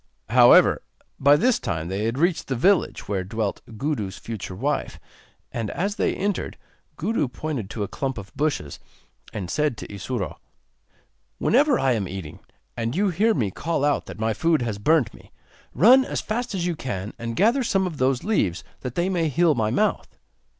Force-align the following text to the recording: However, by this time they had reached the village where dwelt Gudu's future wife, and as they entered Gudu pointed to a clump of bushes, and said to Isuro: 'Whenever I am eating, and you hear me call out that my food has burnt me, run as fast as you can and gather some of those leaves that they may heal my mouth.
However, 0.29 0.81
by 1.19 1.35
this 1.35 1.59
time 1.59 1.87
they 1.87 2.05
had 2.05 2.17
reached 2.17 2.47
the 2.47 2.55
village 2.55 3.07
where 3.07 3.23
dwelt 3.23 3.61
Gudu's 3.77 4.17
future 4.17 4.55
wife, 4.55 4.99
and 5.51 5.69
as 5.69 5.97
they 5.97 6.15
entered 6.15 6.57
Gudu 6.97 7.27
pointed 7.27 7.69
to 7.69 7.83
a 7.83 7.87
clump 7.87 8.17
of 8.17 8.35
bushes, 8.35 8.79
and 9.31 9.47
said 9.47 9.77
to 9.77 9.93
Isuro: 9.93 10.39
'Whenever 11.37 11.77
I 11.77 11.91
am 11.91 12.07
eating, 12.07 12.39
and 12.75 12.95
you 12.95 13.09
hear 13.09 13.35
me 13.35 13.51
call 13.51 13.85
out 13.85 14.07
that 14.07 14.17
my 14.17 14.33
food 14.33 14.63
has 14.63 14.79
burnt 14.79 15.13
me, 15.13 15.31
run 15.71 16.03
as 16.03 16.19
fast 16.19 16.55
as 16.55 16.65
you 16.65 16.75
can 16.75 17.13
and 17.19 17.35
gather 17.35 17.61
some 17.63 17.85
of 17.85 17.97
those 17.97 18.23
leaves 18.23 18.63
that 18.79 18.95
they 18.95 19.07
may 19.07 19.29
heal 19.29 19.53
my 19.53 19.69
mouth. 19.69 20.17